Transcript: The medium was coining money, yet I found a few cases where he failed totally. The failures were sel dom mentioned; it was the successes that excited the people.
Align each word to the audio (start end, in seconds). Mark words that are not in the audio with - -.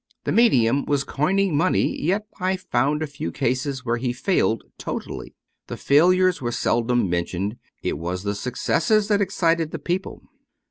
The 0.23 0.31
medium 0.31 0.83
was 0.85 1.03
coining 1.03 1.55
money, 1.55 2.01
yet 2.01 2.25
I 2.39 2.57
found 2.57 3.03
a 3.03 3.05
few 3.05 3.31
cases 3.31 3.85
where 3.85 3.97
he 3.97 4.13
failed 4.13 4.63
totally. 4.79 5.35
The 5.67 5.77
failures 5.77 6.41
were 6.41 6.51
sel 6.51 6.81
dom 6.81 7.07
mentioned; 7.07 7.57
it 7.83 7.99
was 7.99 8.23
the 8.23 8.33
successes 8.33 9.09
that 9.09 9.21
excited 9.21 9.69
the 9.69 9.77
people. 9.77 10.23